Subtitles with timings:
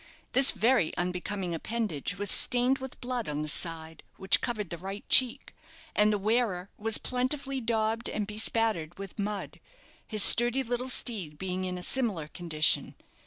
[0.33, 5.07] This very unbecoming appendage was stained with blood on the side which covered the right
[5.09, 5.53] cheek
[5.95, 9.59] and the wearer was plentifully daubed and bespattered with mud,
[10.07, 12.95] his sturdy little steed being in a similar condition.